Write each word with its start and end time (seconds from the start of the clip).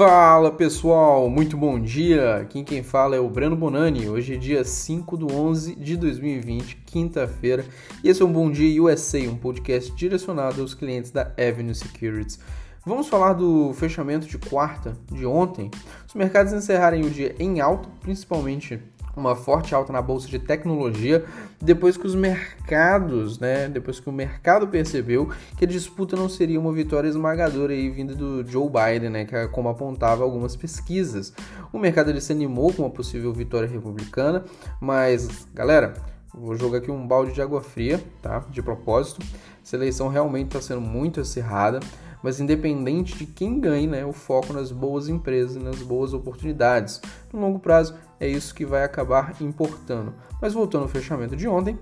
Fala 0.00 0.50
pessoal, 0.50 1.28
muito 1.28 1.58
bom 1.58 1.78
dia. 1.78 2.36
Aqui 2.36 2.64
quem 2.64 2.82
fala 2.82 3.16
é 3.16 3.20
o 3.20 3.28
Breno 3.28 3.54
Bonani. 3.54 4.08
Hoje 4.08 4.32
é 4.32 4.38
dia 4.38 4.64
5 4.64 5.18
de 5.18 5.30
11 5.30 5.74
de 5.74 5.94
2020, 5.94 6.76
quinta-feira, 6.86 7.66
e 8.02 8.08
esse 8.08 8.22
é 8.22 8.24
um 8.24 8.32
Bom 8.32 8.50
Dia 8.50 8.82
USA, 8.82 9.18
um 9.28 9.36
podcast 9.36 9.92
direcionado 9.92 10.62
aos 10.62 10.72
clientes 10.72 11.10
da 11.10 11.34
Avenue 11.36 11.74
Securities. 11.74 12.40
Vamos 12.82 13.08
falar 13.08 13.34
do 13.34 13.74
fechamento 13.74 14.26
de 14.26 14.38
quarta 14.38 14.96
de 15.12 15.26
ontem. 15.26 15.70
Os 16.08 16.14
mercados 16.14 16.54
encerraram 16.54 17.02
o 17.02 17.10
dia 17.10 17.36
em 17.38 17.60
alta, 17.60 17.86
principalmente 18.00 18.80
uma 19.16 19.34
forte 19.34 19.74
alta 19.74 19.92
na 19.92 20.00
bolsa 20.00 20.28
de 20.28 20.38
tecnologia, 20.38 21.24
depois 21.60 21.96
que 21.96 22.06
os 22.06 22.14
mercados, 22.14 23.38
né, 23.38 23.68
depois 23.68 24.00
que 24.00 24.08
o 24.08 24.12
mercado 24.12 24.68
percebeu 24.68 25.30
que 25.56 25.64
a 25.64 25.68
disputa 25.68 26.16
não 26.16 26.28
seria 26.28 26.58
uma 26.58 26.72
vitória 26.72 27.08
esmagadora 27.08 27.72
aí 27.72 27.90
vinda 27.90 28.14
do 28.14 28.46
Joe 28.46 28.68
Biden, 28.68 29.10
né, 29.10 29.24
que 29.24 29.34
é 29.34 29.46
como 29.46 29.68
apontava 29.68 30.22
algumas 30.22 30.56
pesquisas. 30.56 31.32
O 31.72 31.78
mercado 31.78 32.10
ele 32.10 32.20
se 32.20 32.32
animou 32.32 32.72
com 32.72 32.82
uma 32.82 32.90
possível 32.90 33.32
vitória 33.32 33.68
republicana, 33.68 34.44
mas 34.80 35.46
galera, 35.54 35.94
vou 36.32 36.54
jogar 36.54 36.78
aqui 36.78 36.90
um 36.90 37.06
balde 37.06 37.32
de 37.32 37.42
água 37.42 37.60
fria, 37.60 38.00
tá? 38.22 38.44
De 38.50 38.62
propósito. 38.62 39.20
Essa 39.62 39.76
eleição 39.76 40.08
realmente 40.08 40.46
está 40.46 40.60
sendo 40.60 40.80
muito 40.80 41.20
acirrada 41.20 41.80
mas 42.22 42.40
independente 42.40 43.16
de 43.16 43.26
quem 43.26 43.60
ganhe, 43.60 43.86
né, 43.86 44.04
o 44.04 44.12
foco 44.12 44.52
nas 44.52 44.70
boas 44.70 45.08
empresas, 45.08 45.62
nas 45.62 45.82
boas 45.82 46.12
oportunidades. 46.12 47.00
No 47.32 47.40
longo 47.40 47.58
prazo, 47.58 47.94
é 48.18 48.28
isso 48.28 48.54
que 48.54 48.64
vai 48.64 48.84
acabar 48.84 49.34
importando. 49.40 50.14
Mas 50.40 50.52
voltando 50.52 50.82
ao 50.82 50.88
fechamento 50.88 51.36
de 51.36 51.48
ontem, 51.48 51.78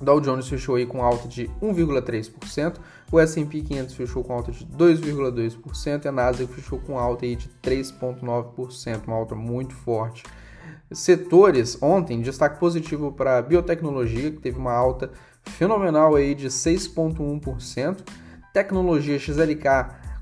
Dow 0.00 0.20
Jones 0.20 0.48
fechou 0.48 0.76
aí 0.76 0.86
com 0.86 1.02
alta 1.02 1.28
de 1.28 1.48
1,3%, 1.60 2.76
o 3.10 3.20
S&P 3.20 3.62
500 3.62 3.94
fechou 3.94 4.24
com 4.24 4.32
alta 4.32 4.52
de 4.52 4.64
2,2% 4.66 6.04
e 6.04 6.08
a 6.08 6.12
Nasdaq 6.12 6.52
fechou 6.52 6.78
com 6.78 6.98
alta 6.98 7.24
aí 7.24 7.36
de 7.36 7.48
3,9%, 7.62 9.06
uma 9.06 9.16
alta 9.16 9.34
muito 9.34 9.74
forte. 9.74 10.22
Setores 10.90 11.80
ontem, 11.82 12.20
destaque 12.20 12.58
positivo 12.58 13.12
para 13.12 13.38
a 13.38 13.42
biotecnologia, 13.42 14.30
que 14.30 14.38
teve 14.38 14.58
uma 14.58 14.72
alta 14.72 15.10
fenomenal 15.42 16.14
aí 16.14 16.34
de 16.34 16.48
6,1%, 16.48 17.98
tecnologia 18.56 19.18
XLK 19.18 19.66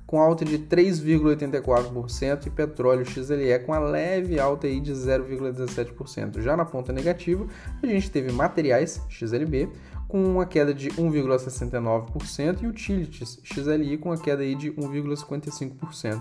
com 0.04 0.20
alta 0.20 0.44
de 0.44 0.58
3,84% 0.58 2.46
e 2.46 2.50
petróleo 2.50 3.06
XLE 3.06 3.60
com 3.60 3.72
a 3.72 3.78
leve 3.78 4.40
alta 4.40 4.66
aí 4.66 4.80
de 4.80 4.92
0,17%. 4.92 6.40
Já 6.40 6.56
na 6.56 6.64
ponta 6.64 6.92
negativa, 6.92 7.46
a 7.80 7.86
gente 7.86 8.10
teve 8.10 8.32
materiais 8.32 9.00
XLB 9.08 9.68
com 10.08 10.20
uma 10.20 10.44
queda 10.44 10.74
de 10.74 10.90
1,69% 10.90 12.62
e 12.62 12.66
utilities 12.66 13.38
XLI 13.44 13.98
com 13.98 14.08
uma 14.08 14.18
queda 14.18 14.42
aí 14.42 14.56
de 14.56 14.72
1,55%. 14.72 16.20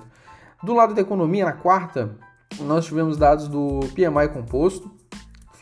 Do 0.63 0.75
lado 0.75 0.93
da 0.93 1.01
economia, 1.01 1.45
na 1.45 1.53
quarta, 1.53 2.15
nós 2.59 2.85
tivemos 2.85 3.17
dados 3.17 3.47
do 3.47 3.79
PMI 3.95 4.29
composto, 4.31 4.91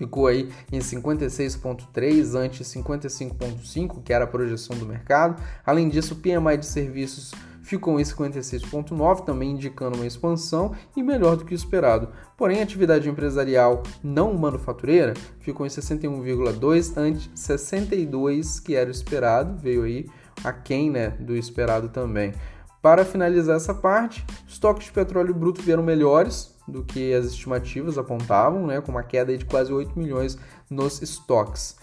ficou 0.01 0.25
aí 0.25 0.49
em 0.71 0.79
56,3 0.79 2.35
ante 2.35 2.63
55,5, 2.63 4.01
que 4.03 4.11
era 4.11 4.23
a 4.23 4.27
projeção 4.27 4.75
do 4.75 4.85
mercado. 4.85 5.39
Além 5.63 5.89
disso, 5.89 6.15
o 6.15 6.17
PMI 6.17 6.57
de 6.57 6.65
serviços 6.65 7.31
ficou 7.61 7.99
em 7.99 8.03
56,9, 8.03 9.23
também 9.23 9.51
indicando 9.51 9.97
uma 9.97 10.07
expansão 10.07 10.73
e 10.97 11.03
melhor 11.03 11.37
do 11.37 11.45
que 11.45 11.53
o 11.53 11.55
esperado. 11.55 12.09
Porém, 12.35 12.59
a 12.59 12.63
atividade 12.63 13.07
empresarial 13.07 13.83
não 14.03 14.33
manufatureira 14.33 15.13
ficou 15.39 15.67
em 15.67 15.69
61,2 15.69 16.97
ante 16.97 17.29
62 17.35 18.59
que 18.59 18.75
era 18.75 18.89
o 18.89 18.91
esperado, 18.91 19.55
veio 19.55 19.83
aí 19.83 20.07
aquém 20.43 20.89
né, 20.89 21.11
do 21.19 21.35
esperado 21.35 21.89
também. 21.89 22.33
Para 22.81 23.05
finalizar 23.05 23.57
essa 23.57 23.75
parte, 23.75 24.25
estoques 24.47 24.85
de 24.85 24.91
petróleo 24.91 25.35
bruto 25.35 25.61
vieram 25.61 25.83
melhores 25.83 26.55
do 26.71 26.83
que 26.83 27.13
as 27.13 27.25
estimativas 27.25 27.97
apontavam, 27.97 28.65
né, 28.65 28.81
com 28.81 28.91
uma 28.91 29.03
queda 29.03 29.37
de 29.37 29.45
quase 29.45 29.71
8 29.71 29.97
milhões 29.97 30.37
nos 30.69 31.01
estoques. 31.01 31.75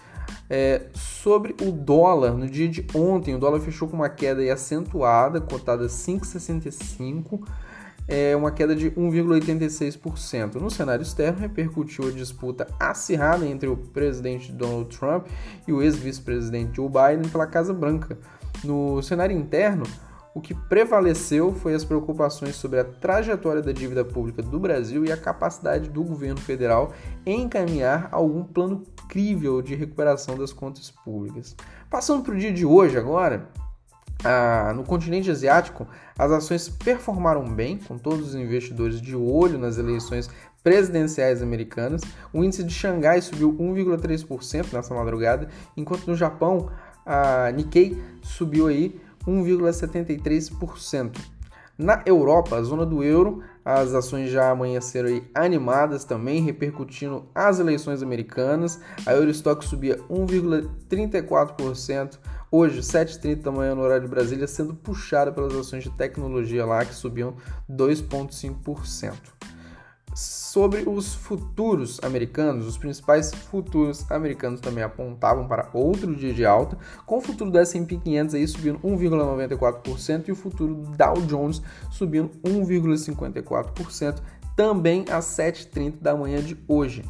É, 0.50 0.86
sobre 0.94 1.54
o 1.62 1.70
dólar, 1.70 2.32
no 2.32 2.48
dia 2.48 2.68
de 2.68 2.86
ontem, 2.94 3.34
o 3.34 3.38
dólar 3.38 3.60
fechou 3.60 3.88
com 3.88 3.96
uma 3.96 4.08
queda 4.08 4.52
acentuada, 4.52 5.40
cotada 5.40 5.86
5,65, 5.86 7.46
é 8.06 8.34
uma 8.34 8.50
queda 8.50 8.74
de 8.74 8.90
1,86%. 8.92 10.54
No 10.54 10.70
cenário 10.70 11.02
externo, 11.02 11.40
repercutiu 11.40 12.08
a 12.08 12.10
disputa 12.10 12.66
acirrada 12.80 13.46
entre 13.46 13.68
o 13.68 13.76
presidente 13.76 14.50
Donald 14.50 14.96
Trump 14.96 15.26
e 15.66 15.72
o 15.72 15.82
ex-vice-presidente 15.82 16.76
Joe 16.76 16.88
Biden 16.88 17.30
pela 17.30 17.46
Casa 17.46 17.74
Branca. 17.74 18.18
No 18.64 19.02
cenário 19.02 19.36
interno, 19.36 19.84
o 20.38 20.40
que 20.40 20.54
prevaleceu 20.54 21.52
foi 21.52 21.74
as 21.74 21.84
preocupações 21.84 22.54
sobre 22.54 22.78
a 22.78 22.84
trajetória 22.84 23.60
da 23.60 23.72
dívida 23.72 24.04
pública 24.04 24.40
do 24.40 24.60
Brasil 24.60 25.04
e 25.04 25.10
a 25.10 25.16
capacidade 25.16 25.90
do 25.90 26.04
governo 26.04 26.40
federal 26.40 26.92
em 27.26 27.42
encaminhar 27.42 28.08
algum 28.12 28.44
plano 28.44 28.84
crível 29.08 29.60
de 29.60 29.74
recuperação 29.74 30.38
das 30.38 30.52
contas 30.52 30.92
públicas. 30.92 31.56
Passando 31.90 32.22
para 32.22 32.34
o 32.34 32.38
dia 32.38 32.52
de 32.52 32.64
hoje 32.64 32.96
agora, 32.96 33.48
ah, 34.24 34.72
no 34.76 34.84
continente 34.84 35.28
asiático, 35.28 35.88
as 36.16 36.30
ações 36.30 36.68
performaram 36.68 37.44
bem, 37.44 37.76
com 37.76 37.98
todos 37.98 38.28
os 38.28 38.34
investidores 38.36 39.00
de 39.00 39.16
olho 39.16 39.58
nas 39.58 39.76
eleições 39.76 40.30
presidenciais 40.62 41.42
americanas. 41.42 42.02
O 42.32 42.44
índice 42.44 42.62
de 42.62 42.72
Xangai 42.72 43.20
subiu 43.20 43.52
1,3% 43.58 44.72
nessa 44.72 44.94
madrugada, 44.94 45.48
enquanto 45.76 46.06
no 46.06 46.14
Japão 46.14 46.70
a 47.04 47.50
Nikkei 47.50 48.00
subiu 48.22 48.68
aí 48.68 49.00
1,73%. 49.28 51.16
Na 51.76 52.02
Europa, 52.04 52.56
a 52.56 52.62
zona 52.62 52.84
do 52.84 53.04
euro, 53.04 53.40
as 53.64 53.94
ações 53.94 54.28
já 54.30 54.50
amanheceram 54.50 55.22
animadas 55.32 56.04
também, 56.04 56.42
repercutindo 56.42 57.28
as 57.32 57.60
eleições 57.60 58.02
americanas. 58.02 58.80
A 59.06 59.12
Eurostock 59.12 59.64
subia 59.64 59.96
1,34%, 60.10 62.18
hoje 62.50 62.80
7h30 62.80 63.42
da 63.42 63.52
manhã 63.52 63.76
no 63.76 63.82
horário 63.82 64.02
de 64.02 64.10
Brasília, 64.10 64.48
sendo 64.48 64.74
puxada 64.74 65.30
pelas 65.30 65.54
ações 65.54 65.84
de 65.84 65.90
tecnologia 65.90 66.66
lá, 66.66 66.84
que 66.84 66.94
subiam 66.94 67.36
2,5% 67.70 69.14
sobre 70.18 70.82
os 70.84 71.14
futuros 71.14 72.00
americanos, 72.02 72.66
os 72.66 72.76
principais 72.76 73.32
futuros 73.32 74.04
americanos 74.10 74.60
também 74.60 74.82
apontavam 74.82 75.46
para 75.46 75.70
outro 75.72 76.12
dia 76.16 76.34
de 76.34 76.44
alta, 76.44 76.76
com 77.06 77.18
o 77.18 77.20
futuro 77.20 77.52
do 77.52 77.58
S&P 77.58 77.98
500 77.98 78.34
aí 78.34 78.48
subindo 78.48 78.80
1,94% 78.80 80.26
e 80.26 80.32
o 80.32 80.34
futuro 80.34 80.74
do 80.74 80.90
Dow 80.96 81.20
Jones 81.22 81.62
subindo 81.92 82.30
1,54%, 82.44 84.20
também 84.56 85.04
às 85.08 85.24
7h30 85.26 86.00
da 86.00 86.16
manhã 86.16 86.42
de 86.42 86.58
hoje. 86.66 87.04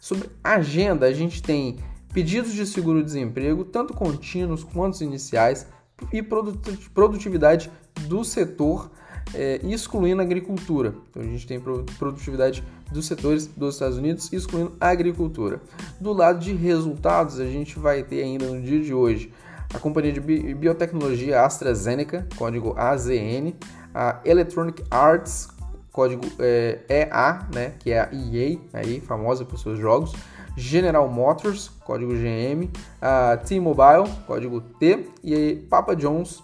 Sobre 0.00 0.30
agenda, 0.42 1.04
a 1.04 1.12
gente 1.12 1.42
tem 1.42 1.76
pedidos 2.14 2.54
de 2.54 2.66
seguro-desemprego, 2.66 3.66
tanto 3.66 3.92
contínuos 3.92 4.64
quanto 4.64 5.04
iniciais, 5.04 5.66
e 6.10 6.22
produtividade 6.22 7.70
do 8.08 8.24
setor 8.24 8.90
é, 9.32 9.60
excluindo 9.64 10.20
a 10.20 10.24
agricultura. 10.24 10.94
Então 11.10 11.22
a 11.22 11.26
gente 11.26 11.46
tem 11.46 11.60
produtividade 11.60 12.62
dos 12.92 13.06
setores 13.06 13.46
dos 13.46 13.74
Estados 13.74 13.96
Unidos, 13.96 14.32
excluindo 14.32 14.72
a 14.80 14.88
agricultura. 14.88 15.60
Do 16.00 16.12
lado 16.12 16.38
de 16.40 16.52
resultados, 16.52 17.40
a 17.40 17.46
gente 17.46 17.78
vai 17.78 18.02
ter 18.02 18.22
ainda 18.22 18.46
no 18.46 18.60
dia 18.60 18.80
de 18.80 18.92
hoje 18.92 19.32
a 19.72 19.78
companhia 19.78 20.12
de 20.12 20.20
biotecnologia 20.20 21.42
AstraZeneca, 21.42 22.26
código 22.36 22.74
AZN, 22.76 23.54
a 23.92 24.20
Electronic 24.24 24.84
Arts, 24.90 25.48
código 25.90 26.22
é, 26.38 26.80
EA, 26.88 27.46
né, 27.52 27.72
que 27.78 27.90
é 27.90 28.00
a 28.00 28.08
EA, 28.12 28.58
aí, 28.72 29.00
famosa 29.00 29.44
por 29.44 29.58
seus 29.58 29.78
jogos, 29.78 30.12
General 30.56 31.08
Motors, 31.08 31.68
código 31.84 32.12
GM, 32.12 32.70
a 33.00 33.36
T-Mobile, 33.36 34.08
código 34.26 34.60
T, 34.60 35.08
e 35.22 35.56
Papa 35.68 35.96
John's, 35.96 36.42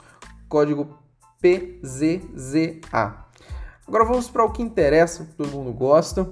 código 0.48 0.99
PZZA. 1.40 3.24
Agora 3.86 4.04
vamos 4.04 4.28
para 4.28 4.44
o 4.44 4.52
que 4.52 4.62
interessa, 4.62 5.24
que 5.24 5.34
todo 5.34 5.48
mundo 5.48 5.72
gosta, 5.72 6.28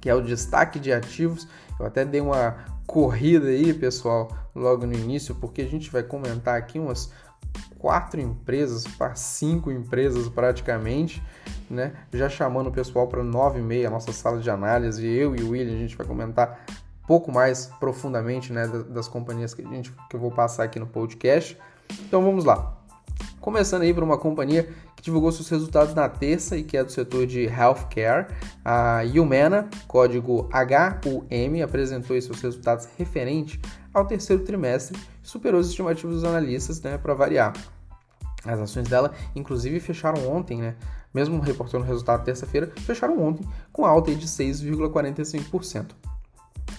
que 0.00 0.08
é 0.08 0.14
o 0.14 0.22
destaque 0.22 0.78
de 0.78 0.92
ativos. 0.92 1.46
Eu 1.78 1.86
até 1.86 2.04
dei 2.04 2.20
uma 2.20 2.64
corrida 2.86 3.48
aí, 3.48 3.74
pessoal, 3.74 4.28
logo 4.54 4.86
no 4.86 4.94
início, 4.94 5.34
porque 5.34 5.60
a 5.60 5.66
gente 5.66 5.90
vai 5.90 6.02
comentar 6.02 6.56
aqui 6.56 6.78
umas 6.78 7.12
quatro 7.78 8.20
empresas 8.20 8.86
para 8.86 9.14
cinco 9.14 9.70
empresas 9.70 10.28
praticamente, 10.28 11.22
né? 11.68 11.92
Já 12.12 12.28
chamando 12.28 12.68
o 12.68 12.72
pessoal 12.72 13.06
para 13.06 13.22
nove 13.22 13.58
e 13.58 13.62
meia, 13.62 13.90
nossa 13.90 14.12
sala 14.12 14.40
de 14.40 14.50
análise. 14.50 15.06
Eu 15.06 15.36
e 15.36 15.42
o 15.42 15.50
William 15.50 15.74
a 15.74 15.78
gente 15.78 15.96
vai 15.96 16.06
comentar 16.06 16.64
pouco 17.06 17.32
mais 17.32 17.66
profundamente, 17.80 18.52
né, 18.52 18.66
das 18.66 19.08
companhias 19.08 19.54
que 19.54 19.62
a 19.62 19.68
gente 19.68 19.92
que 20.10 20.16
eu 20.16 20.20
vou 20.20 20.30
passar 20.30 20.64
aqui 20.64 20.78
no 20.78 20.86
podcast. 20.86 21.56
Então 22.00 22.22
vamos 22.22 22.44
lá. 22.44 22.77
Começando 23.40 23.82
aí 23.82 23.94
por 23.94 24.02
uma 24.02 24.18
companhia 24.18 24.68
que 24.96 25.02
divulgou 25.02 25.30
seus 25.30 25.48
resultados 25.48 25.94
na 25.94 26.08
terça 26.08 26.56
e 26.56 26.62
que 26.62 26.76
é 26.76 26.82
do 26.82 26.90
setor 26.90 27.26
de 27.26 27.44
healthcare, 27.44 28.26
a 28.64 29.02
Humana, 29.14 29.68
código 29.86 30.48
HUM, 30.52 31.62
apresentou 31.62 32.20
seus 32.20 32.40
resultados 32.40 32.88
referente 32.96 33.60
ao 33.94 34.06
terceiro 34.06 34.42
trimestre 34.44 34.98
superou 35.22 35.60
os 35.60 35.68
estimativos 35.68 36.16
dos 36.16 36.24
analistas, 36.24 36.80
né, 36.80 36.96
para 36.96 37.12
variar. 37.14 37.52
As 38.44 38.58
ações 38.58 38.88
dela, 38.88 39.12
inclusive, 39.36 39.78
fecharam 39.78 40.26
ontem, 40.28 40.58
né, 40.58 40.74
mesmo 41.12 41.38
reportando 41.40 41.84
o 41.84 41.86
resultado 41.86 42.24
terça-feira, 42.24 42.72
fecharam 42.78 43.20
ontem 43.22 43.46
com 43.72 43.84
alta 43.84 44.14
de 44.14 44.26
6,45%. 44.26 45.94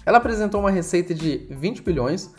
Ela 0.06 0.18
apresentou 0.18 0.62
uma 0.62 0.72
receita 0.72 1.14
de 1.14 1.48
20 1.52 1.84
bilhões, 1.84 2.32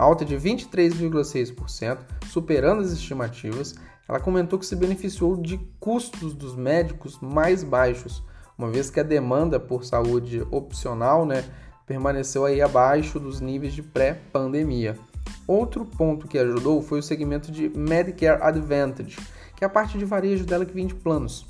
alta 0.00 0.24
de 0.24 0.34
23,6%, 0.36 1.98
superando 2.26 2.80
as 2.80 2.90
estimativas. 2.90 3.74
Ela 4.08 4.18
comentou 4.18 4.58
que 4.58 4.66
se 4.66 4.74
beneficiou 4.74 5.36
de 5.36 5.58
custos 5.78 6.34
dos 6.34 6.56
médicos 6.56 7.18
mais 7.20 7.62
baixos, 7.62 8.22
uma 8.56 8.70
vez 8.70 8.90
que 8.90 8.98
a 8.98 9.04
demanda 9.04 9.60
por 9.60 9.84
saúde 9.84 10.42
opcional 10.50 11.24
né, 11.24 11.44
permaneceu 11.86 12.44
aí 12.44 12.60
abaixo 12.60 13.20
dos 13.20 13.40
níveis 13.40 13.72
de 13.72 13.82
pré-pandemia. 13.82 14.98
Outro 15.46 15.84
ponto 15.84 16.26
que 16.26 16.38
ajudou 16.38 16.82
foi 16.82 17.00
o 17.00 17.02
segmento 17.02 17.52
de 17.52 17.68
Medicare 17.68 18.42
Advantage, 18.42 19.16
que 19.54 19.64
é 19.64 19.66
a 19.66 19.70
parte 19.70 19.98
de 19.98 20.04
varejo 20.04 20.44
dela 20.44 20.64
que 20.64 20.72
vende 20.72 20.94
planos. 20.94 21.46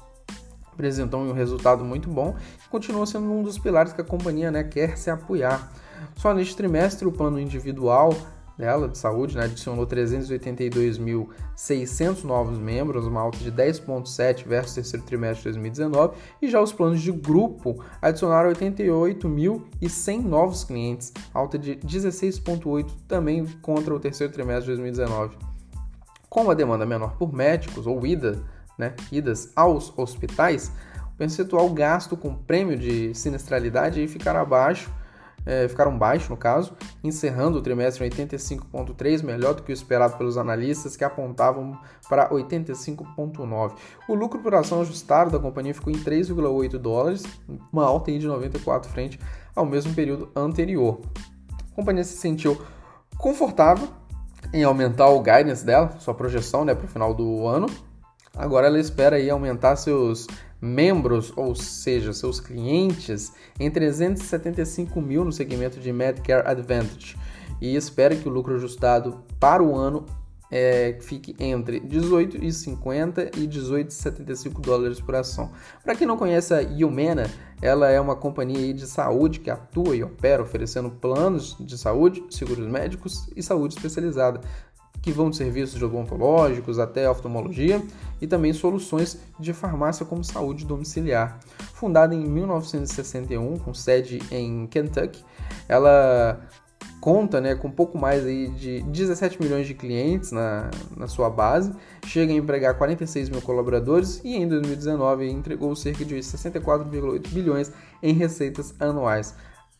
Apresentou 0.73 1.21
um 1.21 1.33
resultado 1.33 1.85
muito 1.85 2.09
bom 2.09 2.35
e 2.65 2.69
continua 2.69 3.07
sendo 3.07 3.31
um 3.31 3.43
dos 3.43 3.59
pilares 3.59 3.93
que 3.93 4.01
a 4.01 4.05
companhia 4.05 4.51
né, 4.51 4.65
quer 4.65 4.97
se 4.97 5.11
apoiar. 5.11 5.71
Só 6.17 6.33
neste 6.33 6.57
trimestre, 6.57 7.07
o 7.07 7.13
plano 7.13 7.39
individual 7.39 8.15
dela 8.61 8.87
de 8.87 8.99
saúde 8.99 9.37
né, 9.37 9.45
adicionou 9.45 9.87
382.600 9.87 12.25
novos 12.25 12.59
membros, 12.59 13.07
uma 13.07 13.23
alta 13.23 13.39
de 13.39 13.51
10,7% 13.51 14.47
versus 14.47 14.75
terceiro 14.75 15.07
trimestre 15.07 15.51
de 15.51 15.59
2019, 15.59 16.15
e 16.43 16.49
já 16.49 16.61
os 16.61 16.73
planos 16.73 17.01
de 17.01 17.11
grupo 17.11 17.83
adicionaram 18.03 18.51
88.100 18.51 20.23
novos 20.23 20.63
clientes, 20.63 21.15
alta 21.33 21.59
de 21.59 21.77
16,8% 21.77 22.91
também 23.09 23.47
contra 23.63 23.95
o 23.95 23.99
terceiro 23.99 24.31
trimestre 24.33 24.67
de 24.67 24.73
2019. 24.81 25.39
Com 26.29 26.51
a 26.51 26.55
demanda 26.55 26.85
menor 26.85 27.17
por 27.17 27.33
médicos 27.33 27.87
ou 27.87 28.07
ida, 28.07 28.43
né, 28.79 28.93
idas 29.11 29.51
aos 29.57 29.91
hospitais, 29.99 30.71
o 31.15 31.17
percentual 31.17 31.71
gasto 31.71 32.15
com 32.17 32.35
prêmio 32.35 32.79
de 32.79 33.15
sinistralidade 33.15 34.07
ficará 34.07 34.43
abaixo 34.43 34.93
é, 35.47 35.67
ficaram 35.69 35.97
baixos 35.97 36.29
no 36.29 36.37
caso, 36.37 36.75
encerrando 37.03 37.59
o 37.59 37.63
trimestre 37.63 38.05
em 38.05 38.11
85,3, 38.11 39.23
melhor 39.23 39.55
do 39.55 39.63
que 39.63 39.73
o 39.73 39.75
esperado 39.75 40.17
pelos 40.17 40.37
analistas 40.37 40.97
que 40.97 41.05
apontavam 41.05 41.79
para 42.09 42.29
85,9. 42.31 43.73
O 44.09 44.15
lucro 44.15 44.41
por 44.41 44.55
ação 44.55 44.81
ajustado 44.81 45.31
da 45.31 45.39
companhia 45.39 45.75
ficou 45.75 45.93
em 45.93 45.97
3,8 45.97 46.79
dólares, 46.79 47.23
uma 47.73 47.85
alta 47.85 48.11
de 48.13 48.27
94 48.27 48.91
frente 48.91 49.19
ao 49.55 49.65
mesmo 49.65 49.95
período 49.95 50.31
anterior. 50.35 51.01
A 51.73 51.75
companhia 51.75 52.05
se 52.05 52.17
sentiu 52.17 52.61
confortável 53.17 53.89
em 54.53 54.65
aumentar 54.65 55.09
o 55.09 55.21
guidance 55.21 55.65
dela, 55.65 55.95
sua 55.99 56.15
projeção 56.15 56.65
né, 56.65 56.75
para 56.75 56.85
o 56.85 56.89
final 56.89 57.15
do 57.15 57.47
ano. 57.47 57.67
Agora 58.37 58.67
ela 58.67 58.79
espera 58.79 59.17
aí 59.17 59.29
aumentar 59.29 59.77
seus 59.77 60.27
membros, 60.61 61.33
ou 61.37 61.55
seja, 61.55 62.13
seus 62.13 62.41
clientes, 62.41 63.33
em 63.59 63.71
375 63.71 65.01
mil 65.01 65.25
no 65.25 65.33
segmento 65.33 65.81
de 65.81 65.93
Medicare 65.93 66.47
Advantage 66.47 67.17
e 67.61 67.77
espera 67.77 68.17
que 68.17 68.29
o 68.29 68.33
lucro 68.33 68.55
ajustado 68.55 69.23
para 69.39 69.63
o 69.63 69.77
ano 69.77 70.07
é, 70.51 70.99
fique 71.01 71.37
entre 71.39 71.81
18,50 71.81 73.37
e 73.37 73.47
18,75 73.47 74.61
dólares 74.61 75.01
por 75.01 75.15
ação. 75.15 75.51
Para 75.85 75.95
quem 75.95 76.07
não 76.07 76.17
conhece 76.17 76.53
a 76.53 76.61
Humana, 76.85 77.31
ela 77.63 77.89
é 77.89 78.01
uma 78.01 78.17
companhia 78.17 78.75
de 78.75 78.87
saúde 78.87 79.39
que 79.39 79.51
atua 79.51 79.95
e 79.95 80.03
opera 80.03 80.43
oferecendo 80.43 80.91
planos 80.91 81.57
de 81.61 81.79
saúde, 81.79 82.25
seguros 82.31 82.67
médicos 82.67 83.29
e 83.37 83.43
saúde 83.43 83.77
especializada 83.77 84.41
que 85.03 85.13
vão 85.13 85.31
de 85.31 85.37
serviços 85.37 85.81
odontológicos 85.83 86.79
até 86.79 87.09
oftalmologia 87.09 87.83
e 88.21 88.27
também 88.27 88.53
soluções 88.53 89.19
de 89.39 89.53
farmácia 89.53 90.05
como 90.05 90.23
saúde 90.23 90.65
domiciliar. 90.65 91.41
Fundada 91.75 92.15
em 92.15 92.25
1961, 92.25 93.59
com 93.59 93.73
sede 93.73 94.21
em 94.31 94.67
Kentucky, 94.67 95.25
ela 95.69 96.41
conta 97.01 97.41
né, 97.41 97.55
com 97.55 97.71
pouco 97.71 97.97
mais 97.97 98.27
aí 98.27 98.49
de 98.51 98.83
17 98.83 99.43
milhões 99.43 99.67
de 99.67 99.75
clientes 99.75 100.33
na, 100.33 100.71
na 100.95 101.09
sua 101.09 101.31
base, 101.31 101.73
chega 102.05 102.33
a 102.33 102.37
empregar 102.37 102.77
46 102.77 103.31
mil 103.31 103.41
colaboradores 103.41 104.21
e 104.23 104.37
em 104.37 104.47
2019 104.47 105.31
entregou 105.31 105.75
cerca 105.75 106.05
de 106.05 106.17
64,8 106.17 107.29
bilhões 107.29 107.73
em 108.03 108.13
receitas 108.13 108.75
anuais. 108.79 109.35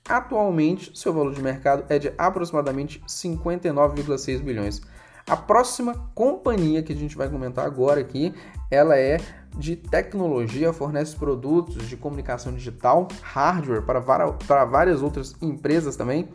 Atualmente, 0.09 0.99
seu 0.99 1.13
valor 1.13 1.35
de 1.35 1.43
mercado 1.43 1.85
é 1.89 1.99
de 1.99 2.13
aproximadamente 2.17 3.03
59,6 3.07 4.41
bilhões. 4.41 4.81
A 5.31 5.37
próxima 5.37 5.95
companhia 6.13 6.83
que 6.83 6.93
a 6.93 6.97
gente 6.97 7.17
vai 7.17 7.29
comentar 7.29 7.65
agora 7.65 8.01
aqui, 8.01 8.35
ela 8.69 8.99
é 8.99 9.19
de 9.57 9.77
tecnologia, 9.77 10.73
fornece 10.73 11.15
produtos 11.15 11.89
de 11.89 11.97
comunicação 11.97 12.53
digital, 12.53 13.07
hardware 13.23 13.83
para, 13.83 14.01
para 14.01 14.65
várias 14.65 15.03
outras 15.03 15.37
empresas 15.41 15.95
também. 15.95 16.29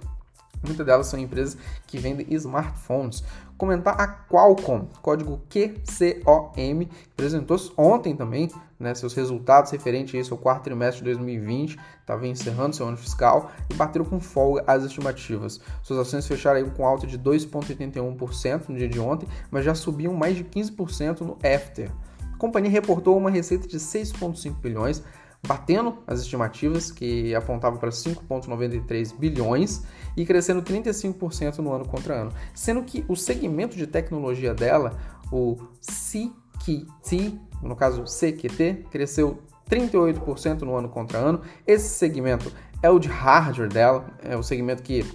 Muitas 0.65 0.85
delas 0.85 1.07
são 1.07 1.19
empresas 1.19 1.57
que 1.88 1.97
vendem 1.97 2.25
smartphones. 2.31 3.23
Comentar 3.57 4.00
a 4.00 4.07
Qualcomm, 4.07 4.88
código 5.01 5.41
QCOM, 5.50 6.89
apresentou 7.13 7.57
ontem 7.77 8.13
também 8.13 8.50
né, 8.79 8.94
seus 8.94 9.13
resultados 9.13 9.71
referentes 9.71 10.31
ao 10.31 10.38
quarto 10.38 10.63
trimestre 10.63 11.03
de 11.03 11.13
2020, 11.13 11.77
estava 12.01 12.27
encerrando 12.27 12.75
seu 12.75 12.88
ano 12.88 12.97
fiscal 12.97 13.51
e 13.69 13.73
bateram 13.73 14.06
com 14.06 14.19
folga 14.19 14.63
as 14.67 14.83
estimativas. 14.83 15.62
Suas 15.81 16.00
ações 16.00 16.27
fecharam 16.27 16.69
com 16.71 16.85
alta 16.85 17.07
de 17.07 17.17
2,81% 17.17 18.69
no 18.69 18.77
dia 18.77 18.89
de 18.89 19.00
ontem, 19.00 19.27
mas 19.50 19.63
já 19.63 19.73
subiam 19.73 20.13
mais 20.13 20.35
de 20.35 20.44
15% 20.44 21.21
no 21.21 21.38
after. 21.44 21.89
A 22.33 22.38
companhia 22.38 22.69
reportou 22.69 23.17
uma 23.17 23.29
receita 23.29 23.67
de 23.67 23.77
6,5 23.77 24.56
bilhões, 24.59 25.01
batendo 25.45 25.97
as 26.07 26.19
estimativas 26.19 26.92
que 26.92 27.33
apontavam 27.36 27.80
para 27.80 27.89
5,93 27.89 29.15
bilhões 29.18 29.83
e 30.15 30.25
crescendo 30.25 30.62
35% 30.62 31.59
no 31.59 31.71
ano 31.74 31.86
contra 31.86 32.15
ano, 32.15 32.31
sendo 32.53 32.83
que 32.83 33.06
o 33.07 33.15
segmento 33.15 33.75
de 33.75 33.88
tecnologia 33.88 34.53
dela, 34.53 34.97
o 35.31 35.57
CQT, 35.81 37.39
no 37.62 37.75
caso 37.75 38.03
CQT, 38.03 38.88
cresceu 38.92 39.39
38% 39.69 40.62
no 40.62 40.75
ano 40.75 40.89
contra 40.89 41.18
ano. 41.18 41.42
Esse 41.65 41.89
segmento 41.89 42.51
é 42.81 42.89
o 42.89 43.00
de 43.00 43.07
hardware 43.07 43.69
dela, 43.69 44.06
é 44.21 44.38
o 44.38 44.44
segmento 44.44 44.83
que 44.83 45.06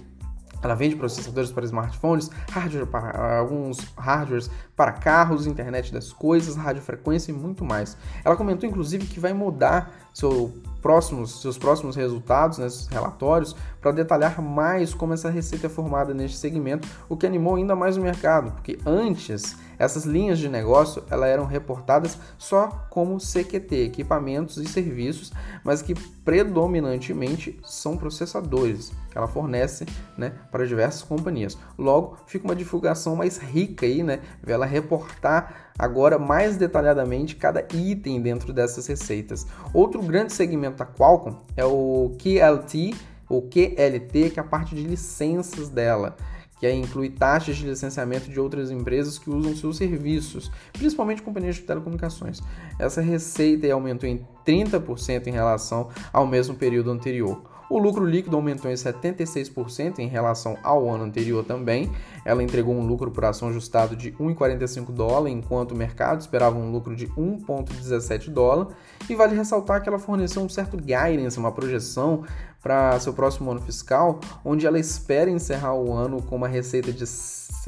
ela 0.61 0.75
vende 0.75 0.95
processadores 0.95 1.51
para 1.51 1.65
smartphones, 1.65 2.29
hardware 2.51 2.85
para 2.85 3.39
alguns 3.39 3.79
hardwares 3.97 4.49
para 4.75 4.91
carros, 4.91 5.47
internet 5.47 5.91
das 5.91 6.13
coisas, 6.13 6.55
radiofrequência 6.55 7.31
e 7.31 7.33
muito 7.33 7.65
mais. 7.65 7.97
Ela 8.23 8.35
comentou 8.35 8.69
inclusive 8.69 9.07
que 9.07 9.19
vai 9.19 9.33
mudar 9.33 10.10
seu 10.13 10.51
próximos, 10.81 11.41
seus 11.41 11.57
próximos 11.57 11.95
resultados, 11.95 12.57
né, 12.57 12.67
relatórios, 12.89 13.55
para 13.79 13.91
detalhar 13.91 14.41
mais 14.41 14.93
como 14.93 15.13
essa 15.13 15.29
receita 15.29 15.67
é 15.67 15.69
formada 15.69 16.13
neste 16.13 16.37
segmento, 16.37 16.87
o 17.07 17.15
que 17.15 17.25
animou 17.25 17.55
ainda 17.55 17.75
mais 17.75 17.97
o 17.97 18.01
mercado, 18.01 18.51
porque 18.51 18.79
antes 18.85 19.55
essas 19.77 20.05
linhas 20.05 20.37
de 20.37 20.47
negócio 20.49 21.03
elas 21.09 21.29
eram 21.29 21.45
reportadas 21.45 22.17
só 22.37 22.67
como 22.89 23.17
CQT, 23.17 23.85
equipamentos 23.85 24.57
e 24.57 24.65
serviços, 24.65 25.31
mas 25.63 25.81
que 25.81 25.95
predominantemente 26.23 27.59
são 27.63 27.97
processadores 27.97 28.91
que 29.09 29.17
ela 29.17 29.27
fornece 29.27 29.85
né, 30.17 30.33
para 30.51 30.65
diversas 30.67 31.01
companhias. 31.01 31.57
Logo, 31.77 32.17
fica 32.27 32.45
uma 32.45 32.55
divulgação 32.55 33.15
mais 33.15 33.37
rica 33.37 33.85
aí, 33.85 34.03
né? 34.03 34.19
Ela 34.45 34.65
reportar 34.65 35.70
agora 35.81 36.19
mais 36.19 36.57
detalhadamente 36.57 37.35
cada 37.35 37.65
item 37.73 38.21
dentro 38.21 38.53
dessas 38.53 38.85
receitas. 38.85 39.47
Outro 39.73 39.99
grande 40.03 40.31
segmento 40.31 40.77
da 40.77 40.85
Qualcomm 40.85 41.37
é 41.57 41.65
o 41.65 42.15
QLT, 42.19 42.93
ou 43.27 43.41
QLT, 43.41 44.29
que 44.29 44.39
é 44.39 44.43
a 44.43 44.45
parte 44.45 44.75
de 44.75 44.83
licenças 44.83 45.69
dela 45.69 46.15
que 46.59 46.67
aí 46.67 46.79
inclui 46.79 47.09
taxas 47.09 47.57
de 47.57 47.65
licenciamento 47.65 48.29
de 48.29 48.39
outras 48.39 48.69
empresas 48.69 49.17
que 49.17 49.31
usam 49.31 49.55
seus 49.55 49.77
serviços, 49.77 50.51
principalmente 50.71 51.23
companhias 51.23 51.55
de 51.55 51.63
telecomunicações. 51.63 52.39
Essa 52.77 53.01
receita 53.01 53.65
aumentou 53.73 54.07
em 54.07 54.23
30% 54.45 55.25
em 55.25 55.31
relação 55.31 55.89
ao 56.13 56.27
mesmo 56.27 56.53
período 56.53 56.91
anterior. 56.91 57.41
O 57.71 57.79
lucro 57.79 58.03
líquido 58.03 58.35
aumentou 58.35 58.69
em 58.69 58.73
76% 58.73 59.99
em 59.99 60.07
relação 60.09 60.57
ao 60.61 60.89
ano 60.89 61.05
anterior 61.05 61.41
também. 61.45 61.89
Ela 62.25 62.43
entregou 62.43 62.75
um 62.75 62.85
lucro 62.85 63.09
por 63.11 63.23
ação 63.23 63.47
ajustado 63.47 63.95
de 63.95 64.11
1,45 64.11 64.91
dólar, 64.91 65.29
enquanto 65.29 65.71
o 65.71 65.75
mercado 65.75 66.19
esperava 66.19 66.57
um 66.57 66.69
lucro 66.69 66.93
de 66.93 67.07
1,17 67.07 68.29
dólar. 68.29 68.67
E 69.09 69.15
vale 69.15 69.37
ressaltar 69.37 69.81
que 69.81 69.87
ela 69.87 69.97
forneceu 69.97 70.41
um 70.41 70.49
certo 70.49 70.75
guidance, 70.75 71.39
uma 71.39 71.53
projeção 71.53 72.25
para 72.61 72.99
seu 72.99 73.13
próximo 73.13 73.49
ano 73.49 73.61
fiscal, 73.61 74.19
onde 74.43 74.67
ela 74.67 74.77
espera 74.77 75.31
encerrar 75.31 75.73
o 75.73 75.93
ano 75.93 76.21
com 76.21 76.35
uma 76.35 76.49
receita 76.49 76.91
de 76.91 77.05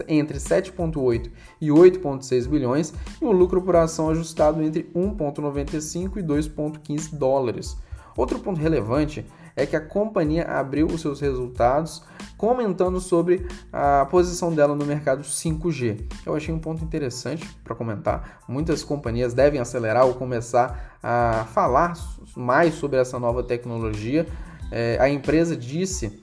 entre 0.10 0.38
7,8 0.38 1.31
e 1.62 1.69
8,6 1.69 2.45
bilhões 2.50 2.93
e 3.22 3.25
um 3.25 3.31
lucro 3.31 3.62
por 3.62 3.77
ação 3.77 4.10
ajustado 4.10 4.62
entre 4.62 4.83
1,95 4.93 6.17
e 6.17 6.22
2,15 6.22 7.15
dólares. 7.15 7.77
Outro 8.15 8.38
ponto 8.39 8.60
relevante 8.60 9.25
é 9.55 9.65
que 9.65 9.75
a 9.75 9.81
companhia 9.81 10.45
abriu 10.45 10.88
os 10.88 11.01
seus 11.01 11.19
resultados 11.19 12.03
comentando 12.38 13.00
sobre 13.00 13.48
a 13.72 14.05
posição 14.05 14.53
dela 14.53 14.75
no 14.75 14.86
mercado 14.86 15.24
5G. 15.24 16.03
Eu 16.25 16.36
achei 16.36 16.53
um 16.53 16.60
ponto 16.60 16.83
interessante 16.83 17.48
para 17.63 17.75
comentar. 17.75 18.41
Muitas 18.48 18.83
companhias 18.83 19.33
devem 19.33 19.60
acelerar 19.60 20.05
ou 20.05 20.13
começar 20.13 20.98
a 21.01 21.45
falar 21.53 21.93
mais 22.36 22.74
sobre 22.75 23.00
essa 23.00 23.19
nova 23.19 23.43
tecnologia. 23.43 24.27
É, 24.72 24.98
a 25.00 25.10
empresa 25.10 25.55
disse 25.55 26.22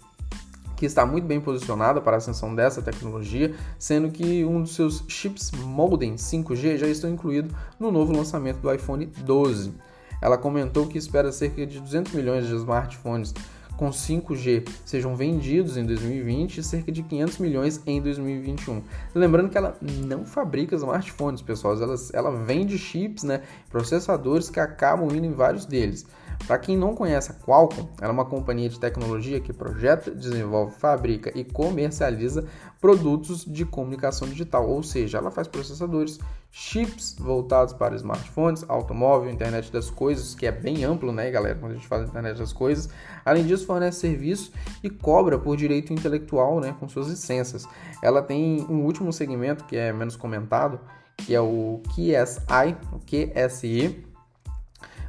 que 0.80 0.86
está 0.86 1.04
muito 1.04 1.26
bem 1.26 1.38
posicionada 1.38 2.00
para 2.00 2.16
a 2.16 2.18
ascensão 2.18 2.54
dessa 2.54 2.80
tecnologia, 2.80 3.54
sendo 3.78 4.10
que 4.10 4.44
um 4.46 4.62
dos 4.62 4.74
seus 4.74 5.04
chips 5.08 5.52
modem 5.52 6.14
5G 6.14 6.78
já 6.78 6.86
estão 6.86 7.10
incluídos 7.10 7.52
no 7.78 7.92
novo 7.92 8.14
lançamento 8.14 8.60
do 8.60 8.72
iPhone 8.72 9.04
12. 9.04 9.74
Ela 10.20 10.36
comentou 10.38 10.86
que 10.86 10.98
espera 10.98 11.32
cerca 11.32 11.66
de 11.66 11.80
200 11.80 12.12
milhões 12.12 12.46
de 12.46 12.54
smartphones 12.54 13.32
com 13.80 13.88
5G 13.88 14.68
sejam 14.84 15.16
vendidos 15.16 15.78
em 15.78 15.86
2020 15.86 16.58
e 16.58 16.62
cerca 16.62 16.92
de 16.92 17.02
500 17.02 17.38
milhões 17.38 17.80
em 17.86 17.98
2021. 18.02 18.82
Lembrando 19.14 19.48
que 19.48 19.56
ela 19.56 19.74
não 19.80 20.26
fabrica 20.26 20.76
smartphones, 20.76 21.40
pessoal, 21.40 21.80
ela, 21.82 21.94
ela 22.12 22.30
vende 22.44 22.76
chips, 22.76 23.22
né, 23.22 23.40
processadores 23.70 24.50
que 24.50 24.60
acabam 24.60 25.08
indo 25.16 25.26
em 25.26 25.32
vários 25.32 25.64
deles. 25.64 26.04
Para 26.46 26.58
quem 26.58 26.76
não 26.76 26.94
conhece 26.94 27.30
a 27.30 27.34
Qualcomm, 27.34 27.88
ela 28.00 28.08
é 28.08 28.12
uma 28.12 28.24
companhia 28.24 28.68
de 28.68 28.80
tecnologia 28.80 29.40
que 29.40 29.52
projeta, 29.52 30.10
desenvolve, 30.10 30.74
fabrica 30.74 31.30
e 31.38 31.44
comercializa 31.44 32.44
produtos 32.80 33.44
de 33.44 33.64
comunicação 33.64 34.26
digital, 34.26 34.68
ou 34.68 34.82
seja, 34.82 35.18
ela 35.18 35.30
faz 35.30 35.46
processadores, 35.46 36.18
chips 36.50 37.14
voltados 37.18 37.72
para 37.72 37.94
smartphones, 37.94 38.64
automóvel, 38.68 39.30
internet 39.30 39.70
das 39.70 39.90
coisas, 39.90 40.34
que 40.34 40.44
é 40.44 40.50
bem 40.50 40.82
amplo, 40.82 41.12
né, 41.12 41.30
galera, 41.30 41.56
quando 41.56 41.72
a 41.72 41.74
gente 41.76 41.86
fala 41.86 42.04
internet 42.04 42.38
das 42.38 42.52
coisas. 42.52 42.88
Além 43.24 43.46
disso, 43.46 43.66
fornece 43.66 44.00
serviço 44.00 44.50
e 44.82 44.90
cobra 44.90 45.38
por 45.38 45.56
direito 45.56 45.92
intelectual, 45.92 46.58
né, 46.58 46.74
com 46.80 46.88
suas 46.88 47.06
licenças. 47.06 47.64
Ela 48.02 48.22
tem 48.22 48.66
um 48.68 48.84
último 48.84 49.12
segmento 49.12 49.64
que 49.64 49.76
é 49.76 49.92
menos 49.92 50.16
comentado, 50.16 50.80
que 51.16 51.34
é 51.34 51.40
o 51.40 51.80
QSI, 51.94 52.76
o 52.92 52.98
QSI, 52.98 54.09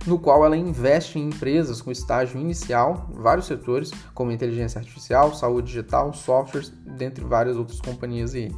no 0.06 0.18
qual 0.18 0.46
ela 0.46 0.58
investe 0.58 1.20
em 1.20 1.28
empresas 1.28 1.82
com 1.82 1.92
estágio 1.92 2.40
inicial, 2.40 3.10
vários 3.14 3.46
setores, 3.46 3.92
como 4.14 4.32
inteligência 4.32 4.80
artificial, 4.80 5.34
saúde 5.34 5.68
digital, 5.68 6.14
softwares, 6.14 6.70
dentre 6.86 7.24
várias 7.24 7.56
outras 7.56 7.80
companhias 7.80 8.34
aí. 8.34 8.52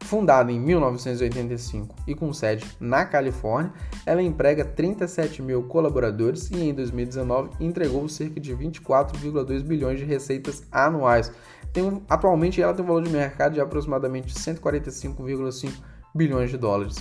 Fundada 0.00 0.50
em 0.52 0.60
1985 0.60 1.94
e 2.06 2.14
com 2.14 2.32
sede 2.32 2.64
na 2.78 3.04
Califórnia, 3.04 3.72
ela 4.06 4.22
emprega 4.22 4.64
37 4.64 5.42
mil 5.42 5.64
colaboradores 5.64 6.50
e 6.50 6.68
em 6.68 6.72
2019 6.72 7.50
entregou 7.60 8.08
cerca 8.08 8.40
de 8.40 8.54
24,2 8.54 9.62
bilhões 9.62 9.98
de 9.98 10.04
receitas 10.04 10.62
anuais. 10.70 11.32
Tem, 11.72 12.00
atualmente 12.08 12.62
ela 12.62 12.72
tem 12.72 12.84
um 12.84 12.88
valor 12.88 13.02
de 13.02 13.10
mercado 13.10 13.54
de 13.54 13.60
aproximadamente 13.60 14.32
145,5 14.32 15.72
bilhões 16.14 16.50
de 16.50 16.56
dólares. 16.56 16.96